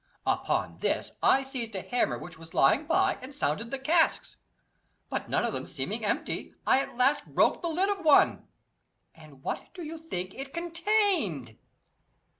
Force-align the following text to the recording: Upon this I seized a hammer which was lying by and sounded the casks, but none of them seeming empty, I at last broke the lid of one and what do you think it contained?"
Upon 0.25 0.79
this 0.79 1.11
I 1.21 1.43
seized 1.43 1.75
a 1.75 1.83
hammer 1.83 2.17
which 2.17 2.39
was 2.39 2.55
lying 2.55 2.87
by 2.87 3.19
and 3.21 3.31
sounded 3.35 3.69
the 3.69 3.77
casks, 3.77 4.35
but 5.11 5.29
none 5.29 5.45
of 5.45 5.53
them 5.53 5.67
seeming 5.67 6.03
empty, 6.03 6.55
I 6.65 6.79
at 6.81 6.97
last 6.97 7.27
broke 7.27 7.61
the 7.61 7.69
lid 7.69 7.87
of 7.87 8.03
one 8.03 8.47
and 9.13 9.43
what 9.43 9.71
do 9.75 9.83
you 9.83 9.99
think 9.99 10.33
it 10.33 10.55
contained?" 10.55 11.55